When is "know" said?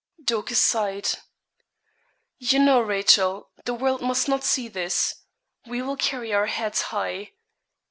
2.57-2.81